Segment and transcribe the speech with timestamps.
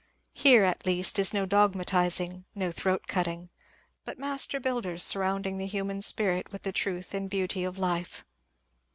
[0.33, 3.49] Here at least is no dogmatizing, no throat cutting,
[4.03, 8.25] but master builders surrounding the human spirit with the truth and beauty of life.